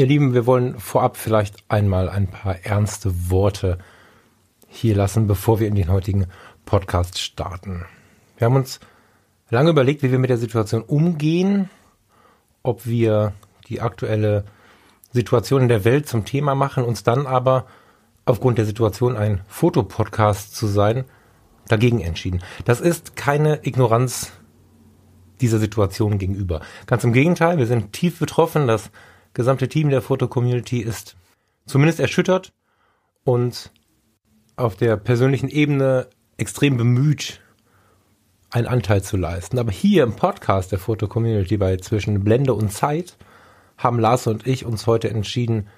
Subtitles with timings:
[0.00, 3.76] Ihr Lieben, wir wollen vorab vielleicht einmal ein paar ernste Worte
[4.66, 6.24] hier lassen, bevor wir in den heutigen
[6.64, 7.84] Podcast starten.
[8.38, 8.80] Wir haben uns
[9.50, 11.68] lange überlegt, wie wir mit der Situation umgehen,
[12.62, 13.34] ob wir
[13.68, 14.46] die aktuelle
[15.12, 17.66] Situation in der Welt zum Thema machen, uns dann aber
[18.24, 21.04] aufgrund der Situation ein Fotopodcast zu sein,
[21.68, 22.42] dagegen entschieden.
[22.64, 24.32] Das ist keine Ignoranz
[25.42, 26.62] dieser Situation gegenüber.
[26.86, 28.66] Ganz im Gegenteil, wir sind tief betroffen.
[28.66, 28.90] Das
[29.34, 31.16] gesamte Team der Foto-Community ist
[31.66, 32.52] zumindest erschüttert
[33.24, 33.70] und
[34.56, 37.40] auf der persönlichen Ebene extrem bemüht,
[38.50, 39.58] einen Anteil zu leisten.
[39.58, 43.16] Aber hier im Podcast der Foto-Community bei Zwischen Blende und Zeit
[43.78, 45.68] haben Lars und ich uns heute entschieden,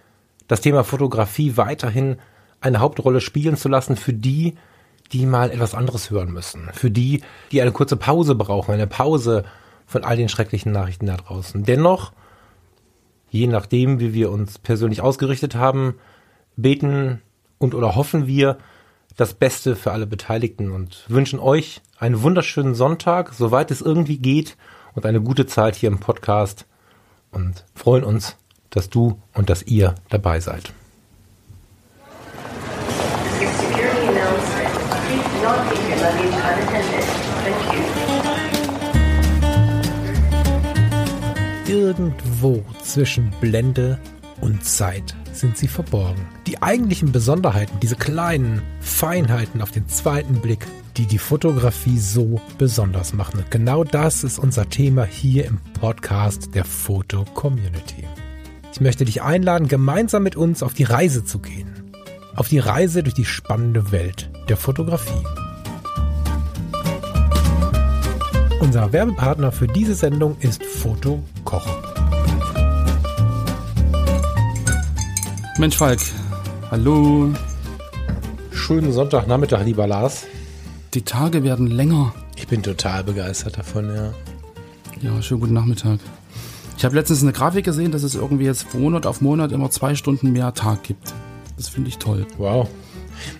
[0.48, 2.16] das Thema Fotografie weiterhin
[2.60, 4.56] eine Hauptrolle spielen zu lassen für die,
[5.12, 6.70] die mal etwas anderes hören müssen.
[6.72, 9.44] Für die, die eine kurze Pause brauchen, eine Pause
[9.86, 11.64] von all den schrecklichen Nachrichten da draußen.
[11.64, 12.12] Dennoch,
[13.32, 15.94] je nachdem, wie wir uns persönlich ausgerichtet haben,
[16.56, 17.22] beten
[17.58, 18.58] und oder hoffen wir
[19.16, 24.56] das Beste für alle Beteiligten und wünschen euch einen wunderschönen Sonntag, soweit es irgendwie geht
[24.94, 26.66] und eine gute Zeit hier im Podcast
[27.30, 28.36] und freuen uns,
[28.68, 30.72] dass du und dass ihr dabei seid.
[42.92, 43.98] Zwischen Blende
[44.42, 46.26] und Zeit sind sie verborgen.
[46.46, 50.66] Die eigentlichen Besonderheiten, diese kleinen Feinheiten auf den zweiten Blick,
[50.98, 53.38] die die Fotografie so besonders machen.
[53.38, 58.04] Und genau das ist unser Thema hier im Podcast der Foto Community.
[58.74, 61.94] Ich möchte dich einladen, gemeinsam mit uns auf die Reise zu gehen.
[62.36, 65.24] Auf die Reise durch die spannende Welt der Fotografie.
[68.60, 71.66] Unser Werbepartner für diese Sendung ist Foto Koch.
[75.58, 76.00] Mensch Falk,
[76.70, 77.28] hallo.
[78.52, 80.24] Schönen Sonntagnachmittag, lieber Lars.
[80.94, 82.14] Die Tage werden länger.
[82.36, 84.14] Ich bin total begeistert davon, ja.
[85.02, 86.00] Ja, schönen guten Nachmittag.
[86.78, 89.94] Ich habe letztens eine Grafik gesehen, dass es irgendwie jetzt Monat auf Monat immer zwei
[89.94, 91.12] Stunden mehr Tag gibt.
[91.58, 92.26] Das finde ich toll.
[92.38, 92.68] Wow.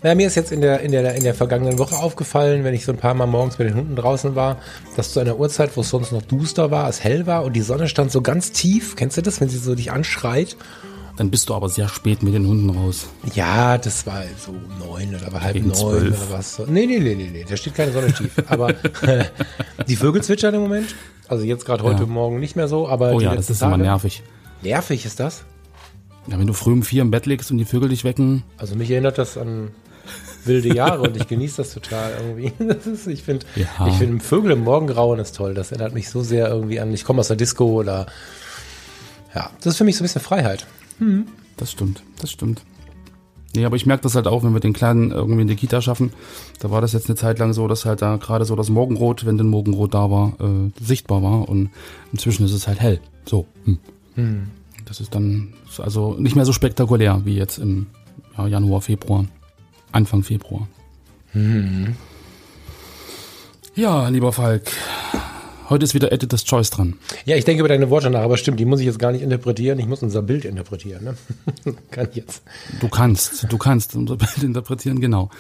[0.03, 2.85] Na, mir ist jetzt in der, in, der, in der vergangenen Woche aufgefallen, wenn ich
[2.85, 4.59] so ein paar Mal morgens mit den Hunden draußen war,
[4.97, 7.63] dass zu einer Uhrzeit, wo es sonst noch duster war, es hell war und die
[7.63, 8.97] Sonne stand so ganz tief.
[8.97, 10.57] Kennst du das, wenn sie so dich anschreit?
[11.17, 13.09] Dann bist du aber sehr spät mit den Hunden raus.
[13.35, 16.29] Ja, das war so neun oder halb Gegen neun zwölf.
[16.29, 16.59] oder was.
[16.67, 18.33] Nee, nee, nee, nee, nee, da steht keine Sonne tief.
[18.49, 18.75] Aber
[19.89, 20.95] die Vögel zwitschern im Moment.
[21.29, 22.07] Also jetzt gerade heute ja.
[22.07, 23.13] Morgen nicht mehr so, aber.
[23.13, 23.75] Oh ja, das ist Tage.
[23.75, 24.23] immer nervig.
[24.63, 25.45] Nervig ist das?
[26.29, 28.45] Ja, wenn du früh um vier im Bett liegst und die Vögel dich wecken.
[28.57, 29.71] Also mich erinnert das an
[30.45, 32.53] wilde Jahre und ich genieße das total irgendwie.
[32.75, 33.87] Das ist, ich finde, ja.
[33.87, 35.55] ich finde Vögel im Morgengrauen ist toll.
[35.55, 38.07] Das erinnert mich so sehr irgendwie an, ich komme aus der Disco oder
[39.35, 40.67] ja, das ist für mich so ein bisschen Freiheit.
[41.03, 41.27] Hm.
[41.57, 42.63] Das stimmt, das stimmt.
[43.55, 45.83] Nee, aber ich merke das halt auch, wenn wir den Kleinen irgendwie in die Kita
[45.83, 46.13] schaffen.
[46.61, 49.27] Da war das jetzt eine Zeit lang so, dass halt da gerade so das Morgenrot,
[49.27, 51.49] wenn denn Morgenrot da war, äh, sichtbar war.
[51.49, 51.71] Und
[52.13, 53.01] inzwischen ist es halt hell.
[53.27, 53.47] So.
[53.65, 53.79] Hm.
[54.15, 54.47] Hm.
[54.87, 57.89] Das ist dann also nicht mehr so spektakulär wie jetzt im
[58.39, 59.27] ja, Januar, Februar,
[59.91, 60.69] Anfang Februar.
[61.35, 61.97] Mhm.
[63.75, 64.71] Ja, lieber Falk,
[65.73, 66.99] heute ist wieder Editor's Choice dran.
[67.25, 69.23] Ja, ich denke über deine Worte nach, aber stimmt, die muss ich jetzt gar nicht
[69.23, 71.05] interpretieren, ich muss unser Bild interpretieren.
[71.05, 71.17] Ne?
[71.91, 72.43] Kann jetzt.
[72.81, 75.31] Du kannst, du kannst unser Bild interpretieren, genau.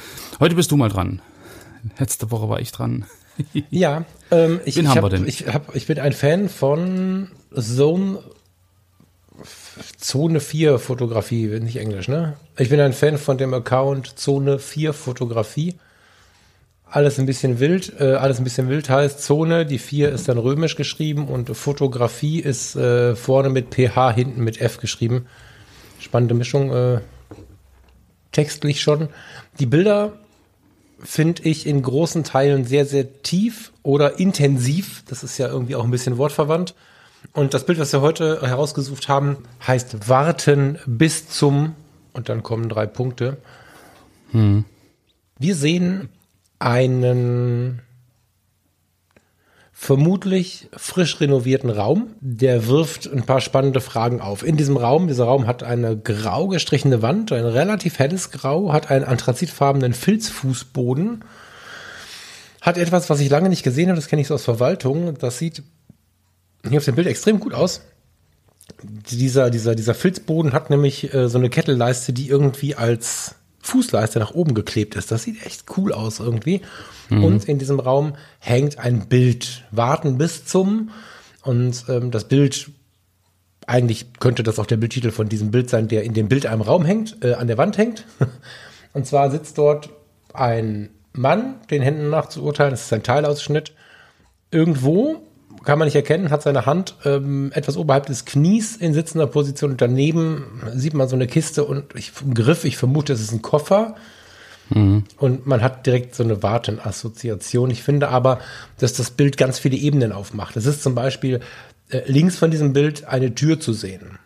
[0.41, 1.21] Heute bist du mal dran.
[1.99, 3.05] Letzte Woche war ich dran.
[3.71, 8.19] ja, ähm, ich, Wen ich, hab, ich, hab, ich bin ein Fan von Zone
[9.99, 12.37] Zone 4 Fotografie, nicht Englisch, ne?
[12.59, 15.75] Ich bin ein Fan von dem Account Zone 4 Fotografie.
[16.95, 20.37] Alles ein bisschen wild, äh, alles ein bisschen wild heißt Zone, die 4 ist dann
[20.37, 25.25] römisch geschrieben und Fotografie ist äh, vorne mit PH, hinten mit F geschrieben.
[25.99, 27.01] Spannende Mischung, äh,
[28.31, 29.09] textlich schon.
[29.59, 30.13] Die Bilder
[31.03, 35.03] finde ich in großen Teilen sehr, sehr tief oder intensiv.
[35.09, 36.75] Das ist ja irgendwie auch ein bisschen wortverwandt.
[37.33, 41.75] Und das Bild, was wir heute herausgesucht haben, heißt Warten bis zum,
[42.13, 43.39] und dann kommen drei Punkte.
[44.33, 44.67] Hm.
[45.39, 46.11] Wir sehen
[46.63, 47.83] einen
[49.83, 52.15] vermutlich frisch renovierten Raum.
[52.21, 54.45] Der wirft ein paar spannende Fragen auf.
[54.45, 58.93] In diesem Raum, dieser Raum hat eine grau gestrichene Wand, ein relativ helles Grau, hat
[58.93, 61.25] einen anthrazitfarbenen Filzfußboden,
[62.61, 65.19] hat etwas, was ich lange nicht gesehen habe, das kenne ich so aus Verwaltung.
[65.19, 65.65] Das sieht
[66.69, 67.81] hier auf dem Bild extrem gut aus.
[68.85, 74.33] Dieser, dieser, dieser Filzboden hat nämlich äh, so eine Kettelleiste, die irgendwie als Fußleiste nach
[74.33, 75.11] oben geklebt ist.
[75.11, 76.61] Das sieht echt cool aus irgendwie.
[77.09, 77.25] Mhm.
[77.25, 79.65] Und in diesem Raum hängt ein Bild.
[79.71, 80.91] Warten bis zum.
[81.43, 82.71] Und ähm, das Bild
[83.67, 86.63] eigentlich könnte das auch der Bildtitel von diesem Bild sein, der in dem Bild einem
[86.63, 88.05] Raum hängt, äh, an der Wand hängt.
[88.93, 89.91] Und zwar sitzt dort
[90.35, 93.73] ein Mann, den Händen nach zu urteilen, das ist ein Teilausschnitt,
[94.51, 95.23] irgendwo,
[95.65, 99.73] kann man nicht erkennen, hat seine Hand ähm, etwas oberhalb des Knies in sitzender Position
[99.73, 103.43] und daneben sieht man so eine Kiste und ich, Griff, ich vermute, es ist ein
[103.43, 103.97] Koffer.
[104.71, 105.05] Mhm.
[105.19, 107.71] Und man hat direkt so eine Wartenassoziation.
[107.71, 108.41] Ich finde aber,
[108.79, 110.57] dass das Bild ganz viele Ebenen aufmacht.
[110.57, 111.41] Es ist zum Beispiel
[111.91, 114.19] äh, links von diesem Bild eine Tür zu sehen.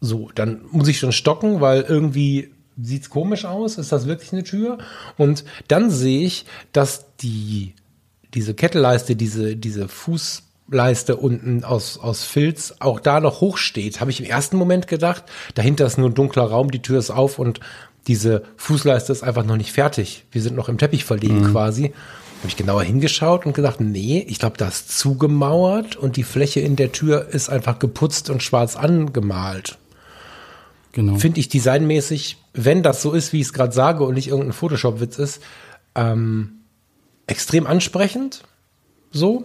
[0.00, 2.50] So, dann muss ich schon stocken, weil irgendwie
[2.80, 3.78] sieht's komisch aus.
[3.78, 4.78] Ist das wirklich eine Tür?
[5.16, 7.74] Und dann sehe ich, dass die
[8.34, 9.88] diese Kettelleiste, diese diese
[10.70, 14.00] Fußleiste unten aus aus Filz auch da noch hoch steht.
[14.00, 15.24] Habe ich im ersten Moment gedacht.
[15.54, 17.60] Dahinter ist nur ein dunkler Raum, die Tür ist auf und
[18.06, 20.24] diese Fußleiste ist einfach noch nicht fertig.
[20.30, 21.52] Wir sind noch im Teppich verlegen mhm.
[21.52, 21.92] quasi.
[22.38, 26.60] Habe ich genauer hingeschaut und gedacht, nee, ich glaube, da ist zugemauert und die Fläche
[26.60, 29.76] in der Tür ist einfach geputzt und schwarz angemalt.
[30.92, 31.16] Genau.
[31.16, 34.54] Finde ich designmäßig, wenn das so ist, wie ich es gerade sage und nicht irgendein
[34.54, 35.42] Photoshop-Witz ist,
[35.94, 36.60] ähm,
[37.26, 38.42] extrem ansprechend.
[39.10, 39.44] So.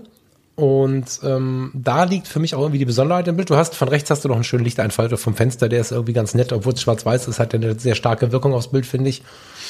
[0.55, 3.49] Und ähm, da liegt für mich auch irgendwie die Besonderheit im Bild.
[3.49, 6.13] Du hast von rechts hast du noch einen schönen Lichteinfalter vom Fenster, der ist irgendwie
[6.13, 9.09] ganz nett, obwohl es schwarz-weiß ist, hat ja eine sehr starke Wirkung aufs Bild, finde
[9.09, 9.21] ich.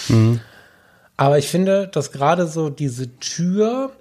[0.09, 0.41] Mhm.
[1.17, 3.91] Aber ich finde, dass gerade so diese Tür,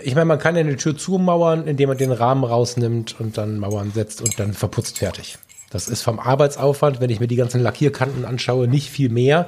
[0.00, 3.58] ich meine, man kann ja eine Tür zumauern, indem man den Rahmen rausnimmt und dann
[3.58, 5.38] Mauern setzt und dann verputzt fertig.
[5.70, 9.46] Das ist vom Arbeitsaufwand, wenn ich mir die ganzen Lackierkanten anschaue, nicht viel mehr,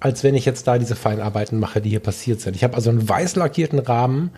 [0.00, 2.56] als wenn ich jetzt da diese Feinarbeiten mache, die hier passiert sind.
[2.56, 4.30] Ich habe also einen weiß lackierten Rahmen,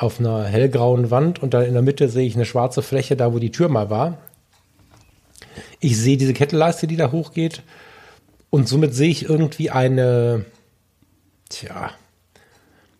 [0.00, 3.34] auf einer hellgrauen Wand und dann in der Mitte sehe ich eine schwarze Fläche, da
[3.34, 4.18] wo die Tür mal war.
[5.78, 7.62] Ich sehe diese Kettelleiste, die da hochgeht
[8.48, 10.46] und somit sehe ich irgendwie eine,
[11.50, 11.90] tja,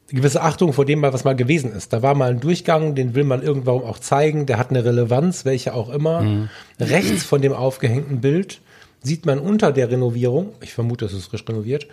[0.09, 1.93] gewisse Achtung vor dem, was mal gewesen ist.
[1.93, 5.45] Da war mal ein Durchgang, den will man irgendwann auch zeigen, der hat eine Relevanz,
[5.45, 6.21] welche auch immer.
[6.21, 6.49] Mhm.
[6.79, 8.61] Rechts von dem aufgehängten Bild
[9.03, 11.87] sieht man unter der Renovierung, ich vermute, es ist frisch renoviert,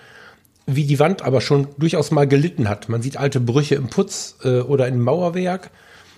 [0.68, 2.90] wie die Wand aber schon durchaus mal gelitten hat.
[2.90, 5.72] Man sieht alte Brüche im Putz äh, oder im Mauerwerk.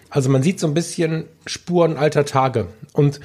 [0.10, 2.68] Also man sieht so ein bisschen Spuren alter Tage.
[2.92, 3.20] Und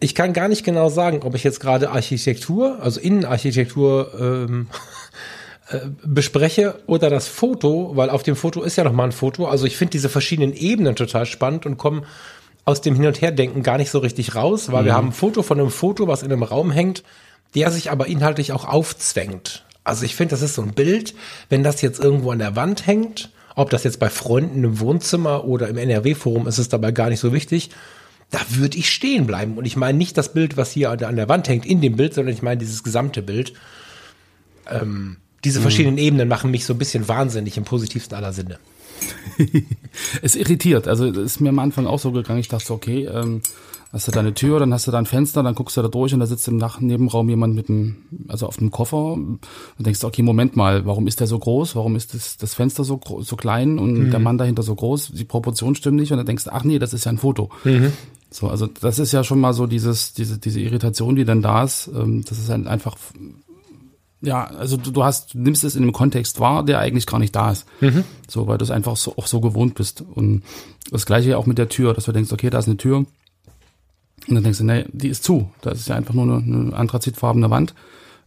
[0.00, 4.68] ich kann gar nicht genau sagen, ob ich jetzt gerade Architektur, also Innenarchitektur ähm,
[5.68, 9.46] äh, bespreche oder das Foto, weil auf dem Foto ist ja noch mal ein Foto.
[9.46, 12.02] Also ich finde diese verschiedenen Ebenen total spannend und komme
[12.64, 14.86] aus dem Hin- und Herdenken gar nicht so richtig raus, weil mhm.
[14.86, 17.02] wir haben ein Foto von einem Foto, was in einem Raum hängt,
[17.54, 19.66] der sich aber inhaltlich auch aufzwängt.
[19.84, 21.14] Also ich finde, das ist so ein Bild,
[21.48, 25.44] wenn das jetzt irgendwo an der Wand hängt, ob das jetzt bei Freunden im Wohnzimmer
[25.44, 27.70] oder im NRW-Forum ist es dabei gar nicht so wichtig.
[28.30, 29.58] Da würde ich stehen bleiben.
[29.58, 32.14] Und ich meine nicht das Bild, was hier an der Wand hängt, in dem Bild,
[32.14, 33.52] sondern ich meine dieses gesamte Bild.
[34.70, 35.62] Ähm, diese mhm.
[35.62, 38.58] verschiedenen Ebenen machen mich so ein bisschen wahnsinnig im positivsten aller Sinne.
[40.22, 40.88] es irritiert.
[40.88, 42.40] Also es ist mir am Anfang auch so gegangen.
[42.40, 43.42] Ich dachte, okay, ähm,
[43.92, 46.14] hast du deine Tür, dann hast du da ein Fenster, dann guckst du da durch
[46.14, 47.96] und da sitzt im Nach Nebenraum jemand mit einem,
[48.26, 49.40] also auf einem Koffer und
[49.78, 51.76] denkst, okay, Moment mal, warum ist der so groß?
[51.76, 54.10] Warum ist das, das Fenster so, so klein und mhm.
[54.10, 55.12] der Mann dahinter so groß?
[55.12, 57.50] Die Proportion stimmt nicht und dann denkst du, ach nee, das ist ja ein Foto.
[57.64, 57.92] Mhm.
[58.30, 61.64] So, also das ist ja schon mal so dieses, diese, diese Irritation, die dann da
[61.64, 61.90] ist.
[61.94, 62.96] Ähm, das ist halt einfach,
[64.22, 67.18] ja, also du, du hast, du nimmst es in einem Kontext wahr, der eigentlich gar
[67.18, 67.66] nicht da ist.
[67.80, 68.04] Mhm.
[68.28, 70.00] So, weil du es einfach so, auch so gewohnt bist.
[70.00, 70.42] Und
[70.90, 73.04] das gleiche auch mit der Tür, dass du denkst, okay, da ist eine Tür
[74.28, 75.50] und dann denkst du, nee, die ist zu.
[75.60, 77.74] Da ist ja einfach nur eine, eine anthrazitfarbene Wand.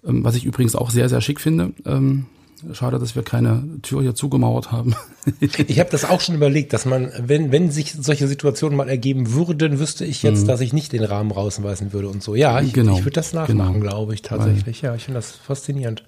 [0.05, 1.71] Ähm, was ich übrigens auch sehr, sehr schick finde.
[1.85, 2.25] Ähm,
[2.73, 4.95] schade, dass wir keine Tür hier zugemauert haben.
[5.39, 9.33] ich habe das auch schon überlegt, dass man, wenn, wenn sich solche Situationen mal ergeben
[9.33, 10.47] würden, wüsste ich jetzt, mhm.
[10.47, 12.35] dass ich nicht den Rahmen rausweisen würde und so.
[12.35, 12.93] Ja, ich, genau.
[12.93, 13.79] ich würde das nachmachen, genau.
[13.79, 14.83] glaube ich, tatsächlich.
[14.83, 16.03] Weil, ja, ich finde das faszinierend.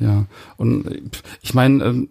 [0.00, 0.26] Ja,
[0.56, 0.84] und
[1.42, 2.08] ich meine, ähm,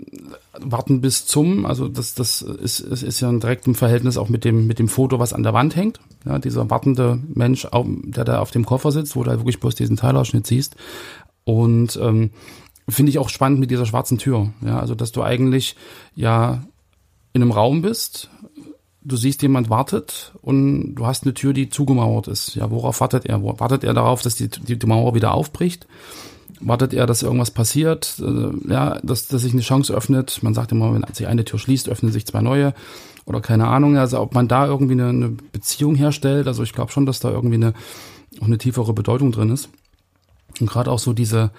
[0.60, 4.44] warten bis zum, also das, das ist, ist, ist ja ein direktem Verhältnis auch mit
[4.44, 6.00] dem, mit dem Foto, was an der Wand hängt.
[6.26, 9.76] Ja, dieser wartende Mensch, der da auf dem Koffer sitzt, wo du halt wirklich bloß
[9.76, 10.76] diesen Teilausschnitt siehst.
[11.46, 12.32] Und ähm,
[12.90, 14.54] finde ich auch spannend mit dieser schwarzen Tür.
[14.62, 15.76] Ja, also dass du eigentlich
[16.16, 16.64] ja
[17.34, 18.30] in einem Raum bist,
[19.04, 22.56] du siehst, jemand wartet und du hast eine Tür, die zugemauert ist.
[22.56, 23.44] Ja, worauf wartet er?
[23.44, 25.88] Wartet er darauf, dass die, die, die Mauer wieder aufbricht?
[26.60, 30.42] wartet er, dass irgendwas passiert, äh, ja, dass, dass sich eine Chance öffnet.
[30.42, 32.74] Man sagt immer, wenn sich eine Tür schließt, öffnen sich zwei neue
[33.26, 33.98] oder keine Ahnung.
[33.98, 36.48] Also ob man da irgendwie eine, eine Beziehung herstellt.
[36.48, 37.74] Also ich glaube schon, dass da irgendwie eine
[38.40, 39.70] auch eine tiefere Bedeutung drin ist.
[40.60, 41.52] Und gerade auch so diese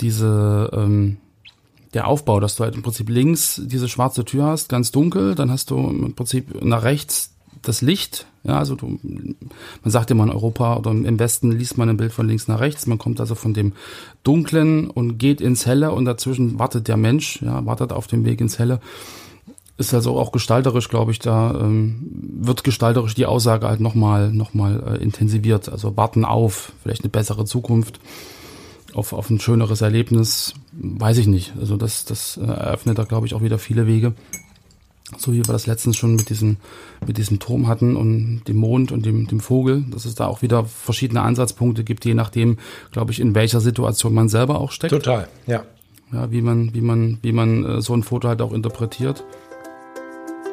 [0.00, 1.18] diese ähm,
[1.94, 5.50] der Aufbau, dass du halt im Prinzip links diese schwarze Tür hast, ganz dunkel, dann
[5.50, 7.30] hast du im Prinzip nach rechts
[7.62, 11.88] das Licht, ja, also du, man sagt immer in Europa oder im Westen liest man
[11.88, 13.72] ein Bild von links nach rechts, man kommt also von dem
[14.22, 18.42] Dunklen und geht ins Helle und dazwischen wartet der Mensch, ja, wartet auf dem Weg
[18.42, 18.80] ins Helle.
[19.78, 22.10] ist also auch gestalterisch, glaube ich, da ähm,
[22.42, 25.70] wird gestalterisch die Aussage halt nochmal noch mal, äh, intensiviert.
[25.70, 27.98] Also warten auf, vielleicht eine bessere Zukunft,
[28.94, 31.52] auf, auf ein schöneres Erlebnis, weiß ich nicht.
[31.58, 34.14] Also das, das äh, eröffnet da, glaube ich, auch wieder viele Wege.
[35.18, 36.56] So wie wir das letztens schon mit diesem,
[37.06, 40.42] mit diesem Turm hatten und dem Mond und dem, dem Vogel, dass es da auch
[40.42, 42.58] wieder verschiedene Ansatzpunkte gibt, je nachdem,
[42.90, 44.92] glaube ich, in welcher Situation man selber auch steckt.
[44.92, 45.64] Total, ja.
[46.12, 49.24] Ja, wie man, wie man, wie man äh, so ein Foto halt auch interpretiert.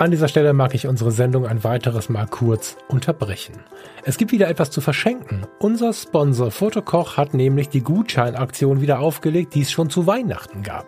[0.01, 3.59] An dieser Stelle mag ich unsere Sendung ein weiteres Mal kurz unterbrechen.
[4.03, 5.45] Es gibt wieder etwas zu verschenken.
[5.59, 10.87] Unser Sponsor Fotokoch hat nämlich die Gutscheinaktion wieder aufgelegt, die es schon zu Weihnachten gab.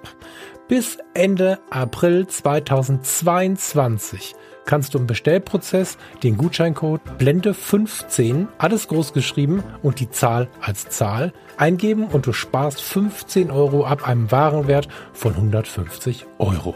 [0.68, 4.34] Bis Ende April 2022
[4.66, 10.90] kannst du im Bestellprozess den Gutscheincode Blende 15, alles groß geschrieben und die Zahl als
[10.90, 16.74] Zahl eingeben und du sparst 15 Euro ab einem Warenwert von 150 Euro.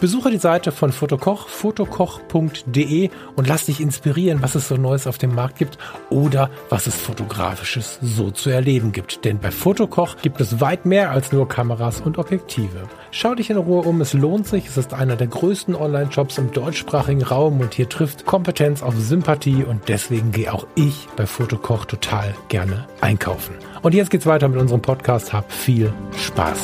[0.00, 5.18] Besuche die Seite von Fotokoch, fotokoch.de und lass dich inspirieren, was es so Neues auf
[5.18, 5.76] dem Markt gibt
[6.08, 9.24] oder was es fotografisches so zu erleben gibt.
[9.24, 12.82] Denn bei Fotokoch gibt es weit mehr als nur Kameras und Objektive.
[13.10, 14.66] Schau dich in Ruhe um, es lohnt sich.
[14.68, 19.64] Es ist einer der größten Online-Shops im deutschsprachigen Raum und hier trifft Kompetenz auf Sympathie
[19.64, 23.54] und deswegen gehe auch ich bei Fotokoch total gerne einkaufen.
[23.82, 25.32] Und jetzt geht's weiter mit unserem Podcast.
[25.32, 26.58] Hab viel Spaß.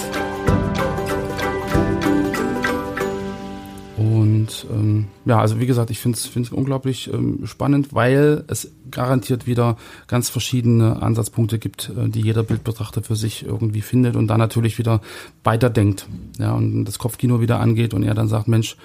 [4.45, 9.47] Und ähm, ja, also wie gesagt, ich finde es unglaublich ähm, spannend, weil es garantiert
[9.47, 14.39] wieder ganz verschiedene Ansatzpunkte gibt, äh, die jeder Bildbetrachter für sich irgendwie findet und dann
[14.39, 15.01] natürlich wieder
[15.45, 16.07] weiterdenkt.
[16.39, 18.77] Ja, und das Kopfkino wieder angeht und er dann sagt, Mensch,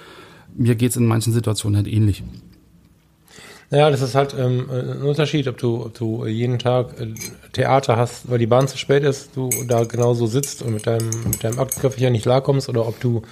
[0.56, 2.22] mir geht's in manchen Situationen halt ähnlich.
[3.68, 7.12] Naja, das ist halt ähm, ein Unterschied, ob du, ob du jeden Tag äh,
[7.52, 11.10] Theater hast, weil die Bahn zu spät ist, du da genauso sitzt und mit deinem,
[11.30, 13.22] mit deinem Aktenköfferchen nicht klarkommst, oder ob du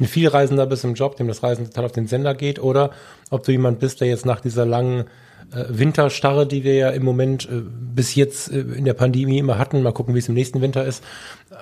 [0.00, 2.90] ein Vielreisender bist im Job, dem das Reisen total auf den Sender geht, oder
[3.30, 5.04] ob du jemand bist, der jetzt nach dieser langen
[5.52, 7.62] äh, Winterstarre, die wir ja im Moment äh,
[7.94, 10.84] bis jetzt äh, in der Pandemie immer hatten, mal gucken, wie es im nächsten Winter
[10.84, 11.02] ist,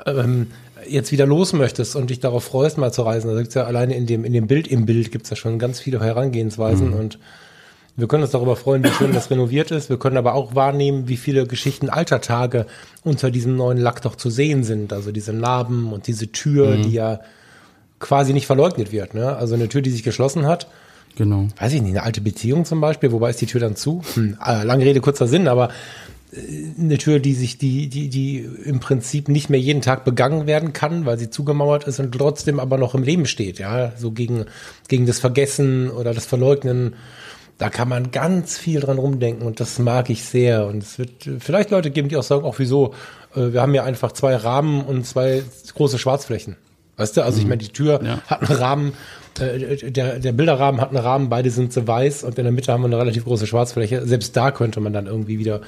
[0.06, 0.48] ähm,
[0.86, 3.32] jetzt wieder los möchtest und dich darauf freust, mal zu reisen.
[3.32, 5.80] Da gibt's ja alleine in dem, in dem Bild im Bild gibt's ja schon ganz
[5.80, 6.94] viele Herangehensweisen mhm.
[6.94, 7.18] und
[7.96, 9.90] wir können uns darüber freuen, wie schön das renoviert ist.
[9.90, 12.66] Wir können aber auch wahrnehmen, wie viele Geschichten alter Tage
[13.02, 14.92] unter diesem neuen Lack doch zu sehen sind.
[14.92, 16.82] Also diese Narben und diese Tür, mhm.
[16.82, 17.18] die ja
[18.00, 19.14] quasi nicht verleugnet wird.
[19.14, 19.36] Ne?
[19.36, 20.68] Also eine Tür, die sich geschlossen hat.
[21.16, 21.48] Genau.
[21.58, 24.02] Weiß ich nicht, eine alte Beziehung zum Beispiel, wobei ist die Tür dann zu?
[24.14, 25.70] Hm, äh, lange Rede, kurzer Sinn, aber
[26.32, 26.38] äh,
[26.78, 30.72] eine Tür, die sich, die, die, die im Prinzip nicht mehr jeden Tag begangen werden
[30.72, 34.44] kann, weil sie zugemauert ist und trotzdem aber noch im Leben steht, ja, so gegen,
[34.86, 36.94] gegen das Vergessen oder das Verleugnen.
[37.56, 40.66] Da kann man ganz viel dran rumdenken und das mag ich sehr.
[40.66, 42.94] Und es wird vielleicht Leute geben, die auch sagen, auch wieso,
[43.34, 45.42] äh, wir haben ja einfach zwei Rahmen und zwei
[45.74, 46.56] große Schwarzflächen.
[46.98, 48.20] Weißt du, also ich meine, die Tür ja.
[48.26, 48.92] hat einen Rahmen,
[49.38, 52.72] äh, der, der Bilderrahmen hat einen Rahmen, beide sind so weiß und in der Mitte
[52.72, 54.06] haben wir eine relativ große Schwarzfläche.
[54.06, 55.62] Selbst da könnte man dann irgendwie wieder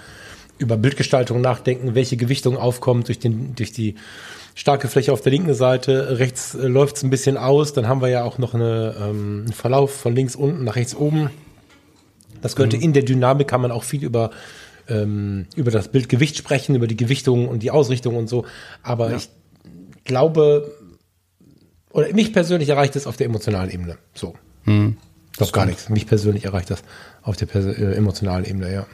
[0.59, 3.95] über Bildgestaltung nachdenken, welche Gewichtung aufkommt durch, den, durch die
[4.55, 6.19] starke Fläche auf der linken Seite.
[6.19, 7.73] Rechts äh, läuft es ein bisschen aus.
[7.73, 10.95] Dann haben wir ja auch noch eine, ähm, einen Verlauf von links unten nach rechts
[10.95, 11.31] oben.
[12.43, 12.83] Das könnte mhm.
[12.83, 14.31] in der Dynamik kann man auch viel über
[14.89, 18.45] ähm, über das Bildgewicht sprechen, über die Gewichtung und die Ausrichtung und so.
[18.83, 19.17] Aber ja.
[19.17, 19.29] ich
[20.05, 20.73] glaube,
[21.93, 23.99] oder mich persönlich erreicht es auf der emotionalen Ebene.
[24.15, 24.35] So.
[24.65, 24.97] Hm.
[25.39, 25.89] Doch gar nichts.
[25.89, 26.83] Mich persönlich erreicht das
[27.23, 28.87] auf der äh, emotionalen Ebene, ja.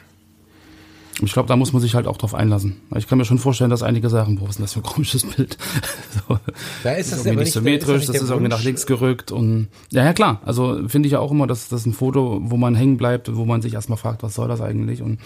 [1.21, 2.77] Ich glaube, da muss man sich halt auch drauf einlassen.
[2.95, 4.83] Ich kann mir schon vorstellen, dass einige sagen, boah, was ist denn das für ein
[4.83, 5.57] komisches Bild?
[6.27, 6.39] so,
[6.83, 9.31] da ist das, das irgendwie nicht symmetrisch, das ist, das ist irgendwie nach links gerückt
[9.31, 10.41] und ja, ja klar.
[10.45, 13.45] Also finde ich ja auch immer, dass das ein Foto, wo man hängen bleibt, wo
[13.45, 15.01] man sich erstmal fragt, was soll das eigentlich?
[15.01, 15.19] Und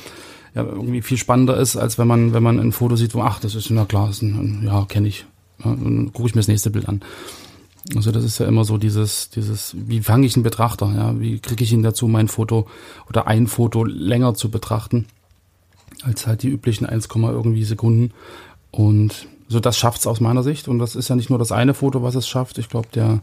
[0.56, 3.40] ja, irgendwie viel spannender ist, als wenn man, wenn man ein Foto sieht, wo, ach,
[3.40, 5.26] das ist na klar, ist ein, ja, kenne ich.
[5.64, 7.02] Ja, dann gucke ich mir das nächste Bild an.
[7.96, 11.40] Also das ist ja immer so dieses, dieses, wie fange ich einen Betrachter, ja, wie
[11.40, 12.68] kriege ich ihn dazu, mein Foto
[13.10, 15.08] oder ein Foto länger zu betrachten,
[16.04, 18.12] als halt die üblichen 1, irgendwie Sekunden.
[18.70, 20.68] Und so das schafft's aus meiner Sicht.
[20.68, 22.58] Und das ist ja nicht nur das eine Foto, was es schafft.
[22.58, 23.22] Ich glaube, der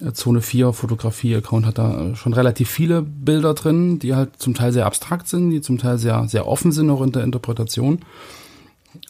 [0.00, 4.72] äh, Zone 4 Fotografie-Account hat da schon relativ viele Bilder drin, die halt zum Teil
[4.72, 8.00] sehr abstrakt sind, die zum Teil sehr, sehr offen sind, auch in der Interpretation.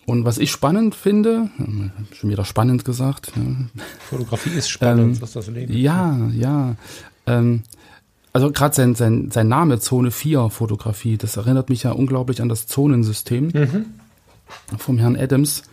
[0.07, 1.51] Und was ich spannend finde,
[2.13, 3.33] schon wieder spannend gesagt.
[3.37, 3.43] Ja.
[4.09, 5.73] Fotografie ist spannend, ähm, was das Leben.
[5.77, 6.77] Ja, ja.
[7.27, 7.63] Ähm,
[8.33, 12.49] also gerade sein, sein, sein Name Zone 4 Fotografie, das erinnert mich ja unglaublich an
[12.49, 13.85] das Zonensystem mhm.
[14.79, 15.65] vom Herrn Adams.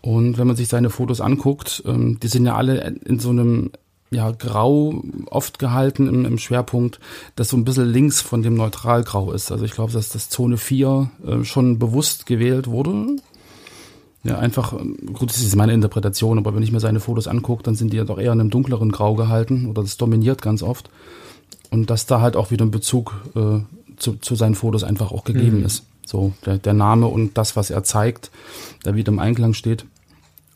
[0.00, 3.72] Und wenn man sich seine Fotos anguckt, ähm, die sind ja alle in so einem
[4.16, 6.98] ja, grau oft gehalten im, im, Schwerpunkt,
[7.36, 9.52] das so ein bisschen links von dem Neutralgrau ist.
[9.52, 13.16] Also ich glaube, dass das Zone 4 äh, schon bewusst gewählt wurde.
[14.24, 17.74] Ja, einfach, gut, das ist meine Interpretation, aber wenn ich mir seine Fotos angucke, dann
[17.74, 20.88] sind die ja doch eher in einem dunkleren Grau gehalten oder das dominiert ganz oft.
[21.70, 23.60] Und dass da halt auch wieder ein Bezug äh,
[23.98, 25.66] zu, zu seinen Fotos einfach auch gegeben mhm.
[25.66, 25.84] ist.
[26.06, 28.30] So, der, der Name und das, was er zeigt,
[28.82, 29.84] da wieder im Einklang steht.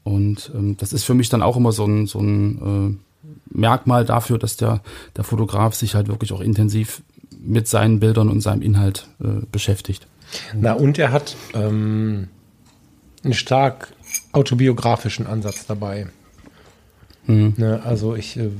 [0.03, 3.10] Und ähm, das ist für mich dann auch immer so ein, so ein äh,
[3.51, 4.81] Merkmal dafür, dass der,
[5.17, 7.03] der Fotograf sich halt wirklich auch intensiv
[7.43, 10.07] mit seinen Bildern und seinem Inhalt äh, beschäftigt.
[10.55, 12.29] Na, und er hat ähm,
[13.25, 13.93] einen stark
[14.33, 16.07] autobiografischen Ansatz dabei.
[17.27, 17.55] Mhm.
[17.57, 18.51] Ne, also ich äh,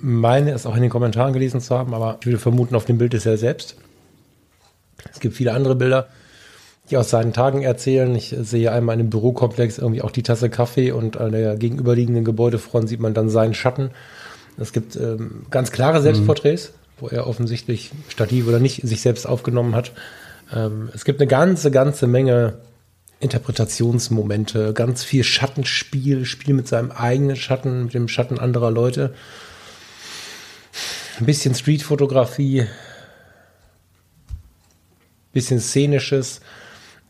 [0.00, 2.98] meine es auch in den Kommentaren gelesen zu haben, aber ich würde vermuten, auf dem
[2.98, 3.76] Bild ist er selbst.
[5.10, 6.08] Es gibt viele andere Bilder,
[6.92, 8.14] die aus seinen Tagen erzählen.
[8.14, 12.24] Ich sehe einmal in einem Bürokomplex irgendwie auch die Tasse Kaffee und an der gegenüberliegenden
[12.24, 13.90] Gebäudefront sieht man dann seinen Schatten.
[14.58, 16.02] Es gibt ähm, ganz klare mhm.
[16.02, 16.72] Selbstporträts, mhm.
[17.00, 19.92] wo er offensichtlich Stativ oder nicht sich selbst aufgenommen hat.
[20.54, 22.58] Ähm, es gibt eine ganze, ganze Menge
[23.20, 29.14] Interpretationsmomente, ganz viel Schattenspiel, Spiel mit seinem eigenen Schatten, mit dem Schatten anderer Leute.
[31.18, 32.66] Ein bisschen Streetfotografie,
[35.32, 36.40] bisschen szenisches.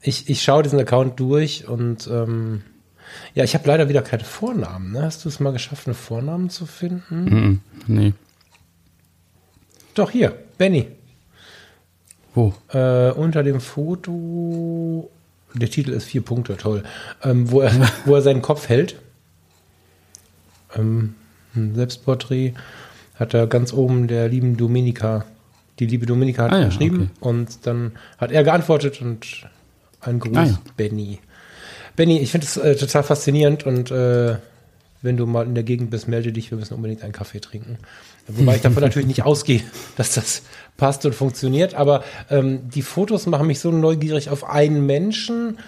[0.02, 2.62] Ich, ich schaue diesen Account durch und ähm,
[3.34, 4.92] ja, ich habe leider wieder keine Vornamen.
[4.92, 5.02] Ne?
[5.02, 7.24] Hast du es mal geschafft, einen Vornamen zu finden?
[7.24, 8.14] Mm, nee.
[9.94, 10.88] Doch, hier, Benny.
[12.34, 12.54] Wo?
[12.72, 15.10] Äh, unter dem Foto
[15.54, 16.82] der Titel ist vier Punkte, toll.
[17.22, 17.72] Ähm, wo, er,
[18.04, 18.96] wo er seinen Kopf hält.
[20.74, 21.14] Ähm,
[21.54, 22.54] ein Selbstporträt
[23.16, 25.26] hat er ganz oben der lieben Dominika,
[25.78, 27.28] die liebe Dominika hat ah, ja, geschrieben okay.
[27.28, 29.46] und dann hat er geantwortet und
[30.02, 30.58] ein Gruß, ah, ja.
[30.76, 31.20] Benny.
[31.96, 34.36] Benny, ich finde es äh, total faszinierend und äh,
[35.02, 37.78] wenn du mal in der Gegend bist, melde dich, wir müssen unbedingt einen Kaffee trinken.
[38.28, 39.62] Wobei ich davon natürlich nicht ausgehe,
[39.96, 40.42] dass das
[40.76, 41.74] passt und funktioniert.
[41.74, 45.58] Aber ähm, die Fotos machen mich so neugierig auf einen Menschen,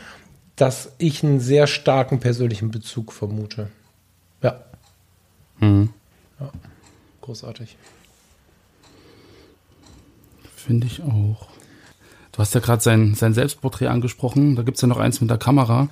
[0.56, 3.70] dass ich einen sehr starken persönlichen Bezug vermute.
[4.40, 4.60] Ja.
[5.58, 5.90] Mhm.
[6.38, 6.52] ja.
[7.22, 7.76] Großartig.
[10.54, 11.48] Finde ich auch.
[12.34, 14.56] Du hast ja gerade sein, sein Selbstporträt angesprochen.
[14.56, 15.88] Da gibt es ja noch eins mit der Kamera.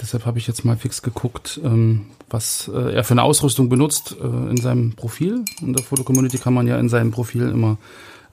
[0.00, 4.16] Deshalb habe ich jetzt mal fix geguckt, ähm, was äh, er für eine Ausrüstung benutzt
[4.20, 5.44] äh, in seinem Profil.
[5.60, 7.76] In der Foto-Community kann man ja in seinem Profil immer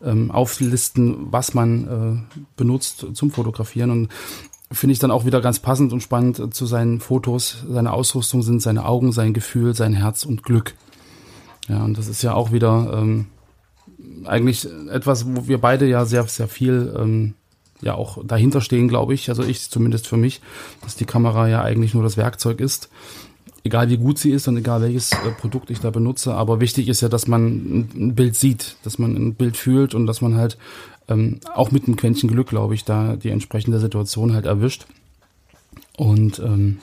[0.04, 1.88] ähm, auflisten, was man
[2.28, 3.92] äh, benutzt zum Fotografieren.
[3.92, 4.10] Und
[4.72, 7.64] finde ich dann auch wieder ganz passend und spannend zu seinen Fotos.
[7.70, 10.74] Seine Ausrüstung sind seine Augen, sein Gefühl, sein Herz und Glück.
[11.68, 13.28] Ja, und das ist ja auch wieder ähm,
[14.26, 17.34] eigentlich etwas, wo wir beide ja sehr, sehr viel ähm,
[17.82, 19.30] ja auch dahinter stehen, glaube ich.
[19.30, 20.42] Also ich zumindest für mich,
[20.82, 22.90] dass die Kamera ja eigentlich nur das Werkzeug ist.
[23.64, 26.34] Egal wie gut sie ist und egal welches äh, Produkt ich da benutze.
[26.34, 30.08] Aber wichtig ist ja, dass man ein Bild sieht, dass man ein Bild fühlt und
[30.08, 30.58] dass man halt
[31.10, 34.86] ähm, auch mit einem Quäntchen Glück, glaube ich, da die entsprechende Situation halt erwischt.
[35.98, 36.80] Und ähm,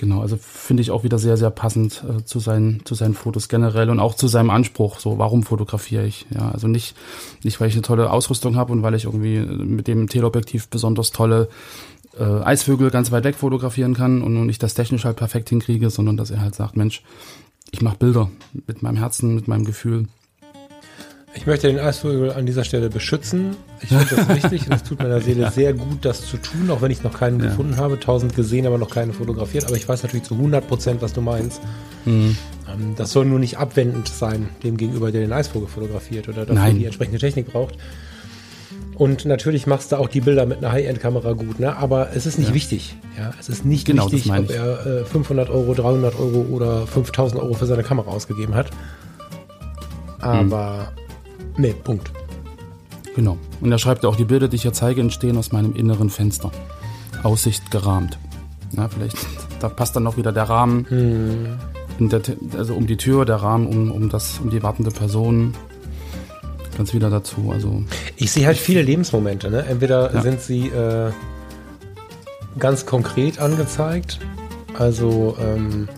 [0.00, 3.50] Genau, also finde ich auch wieder sehr, sehr passend äh, zu, seinen, zu seinen Fotos
[3.50, 4.98] generell und auch zu seinem Anspruch.
[4.98, 6.24] So, warum fotografiere ich?
[6.34, 6.96] Ja, also nicht,
[7.42, 10.68] nicht weil ich eine tolle Ausrüstung habe und weil ich irgendwie äh, mit dem Teleobjektiv
[10.68, 11.50] besonders tolle
[12.18, 15.90] äh, Eisvögel ganz weit weg fotografieren kann und, und ich das technisch halt perfekt hinkriege,
[15.90, 17.02] sondern dass er halt sagt, Mensch,
[17.70, 18.30] ich mache Bilder
[18.66, 20.08] mit meinem Herzen, mit meinem Gefühl.
[21.32, 23.56] Ich möchte den Eisvogel an dieser Stelle beschützen.
[23.80, 25.50] Ich finde das wichtig und es tut meiner Seele ja.
[25.50, 27.46] sehr gut, das zu tun, auch wenn ich noch keinen ja.
[27.46, 28.00] gefunden habe.
[28.00, 29.64] Tausend gesehen, aber noch keinen fotografiert.
[29.66, 31.60] Aber ich weiß natürlich zu 100 Prozent, was du meinst.
[32.04, 32.36] Mhm.
[32.68, 36.72] Ähm, das soll nur nicht abwendend sein dem gegenüber, der den Eisvogel fotografiert oder dafür
[36.72, 37.76] die entsprechende Technik braucht.
[38.96, 41.74] Und natürlich machst du auch die Bilder mit einer High-End-Kamera gut, ne?
[41.74, 42.54] aber es ist nicht ja.
[42.54, 42.96] wichtig.
[43.16, 43.32] Ja?
[43.40, 47.54] Es ist nicht genau, wichtig, ob er äh, 500 Euro, 300 Euro oder 5000 Euro
[47.54, 48.70] für seine Kamera ausgegeben hat.
[50.18, 50.99] Aber mhm
[51.56, 52.10] Nee, Punkt.
[53.14, 53.38] Genau.
[53.60, 56.10] Und er schreibt ja auch, die Bilder, die ich hier zeige, entstehen aus meinem inneren
[56.10, 56.50] Fenster.
[57.22, 58.18] Aussicht gerahmt.
[58.76, 59.16] Ja, vielleicht,
[59.60, 60.86] da passt dann noch wieder der Rahmen.
[60.88, 62.08] Hm.
[62.08, 62.22] Der,
[62.56, 65.54] also um die Tür, der Rahmen um, um, das, um die wartende Person.
[66.78, 67.50] Ganz wieder dazu.
[67.52, 67.82] Also
[68.16, 69.50] ich sehe halt viele Lebensmomente.
[69.50, 69.66] Ne?
[69.66, 70.22] Entweder ja.
[70.22, 71.10] sind sie äh,
[72.58, 74.18] ganz konkret angezeigt,
[74.78, 75.88] also ähm,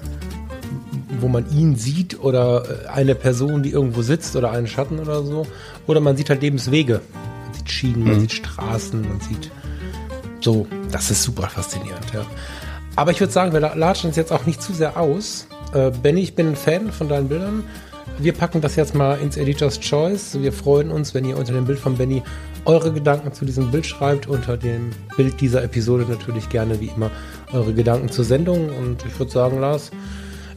[1.23, 5.23] wo man ihn sieht oder äh, eine Person, die irgendwo sitzt oder einen Schatten oder
[5.23, 5.47] so.
[5.87, 7.01] Oder man sieht halt Lebenswege.
[7.45, 8.21] Man sieht Schienen, man mhm.
[8.21, 9.51] sieht Straßen, man sieht
[10.41, 10.67] so.
[10.91, 12.27] Das ist super faszinierend, ja.
[12.97, 15.47] Aber ich würde sagen, wir latschen uns jetzt auch nicht zu sehr aus.
[15.73, 17.65] Äh, Benny, ich bin ein Fan von deinen Bildern.
[18.19, 20.39] Wir packen das jetzt mal ins Editor's Choice.
[20.41, 22.23] Wir freuen uns, wenn ihr unter dem Bild von Benny
[22.67, 24.27] eure Gedanken zu diesem Bild schreibt.
[24.27, 27.11] Unter dem Bild dieser Episode natürlich gerne wie immer
[27.53, 28.69] eure Gedanken zur Sendung.
[28.69, 29.91] Und ich würde sagen, Lars,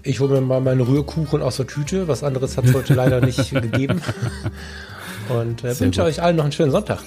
[0.06, 2.08] ich hole mir mal meinen Rührkuchen aus der Tüte.
[2.08, 4.02] Was anderes hat es heute leider nicht gegeben.
[5.30, 6.10] Und äh, wünsche gut.
[6.10, 7.00] euch allen noch einen schönen Sonntag.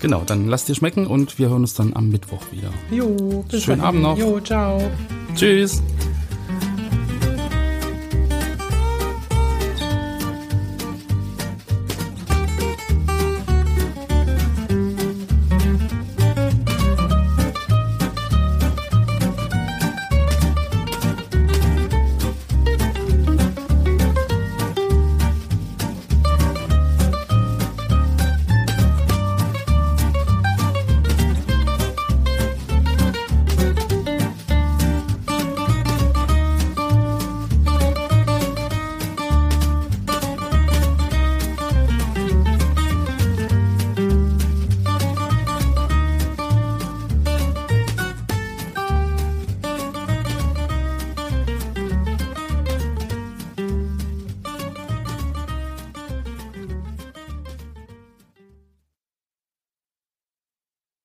[0.00, 2.70] Genau, dann lasst dir schmecken und wir hören uns dann am Mittwoch wieder.
[2.90, 3.80] Jo, bis Schönen.
[3.80, 4.16] Abend noch.
[4.16, 4.80] Jo, ciao.
[5.34, 5.82] Tschüss.